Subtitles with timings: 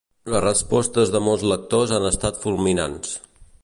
[0.35, 3.19] Les respostes de molts lectors han estat fulminants.